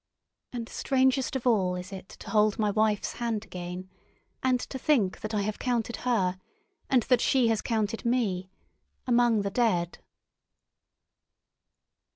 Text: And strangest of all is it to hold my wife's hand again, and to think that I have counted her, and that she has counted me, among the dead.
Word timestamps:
And 0.53 0.67
strangest 0.67 1.35
of 1.35 1.45
all 1.45 1.75
is 1.75 1.93
it 1.93 2.09
to 2.21 2.31
hold 2.31 2.57
my 2.57 2.71
wife's 2.71 3.13
hand 3.21 3.45
again, 3.45 3.87
and 4.41 4.59
to 4.61 4.79
think 4.79 5.19
that 5.21 5.35
I 5.35 5.43
have 5.43 5.59
counted 5.59 5.97
her, 5.97 6.39
and 6.89 7.03
that 7.03 7.21
she 7.21 7.49
has 7.49 7.61
counted 7.61 8.03
me, 8.03 8.49
among 9.05 9.41
the 9.43 9.51
dead. 9.51 9.99